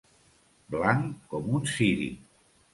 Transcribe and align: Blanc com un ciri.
Blanc 0.77 1.13
com 1.35 1.55
un 1.61 1.71
ciri. 1.77 2.11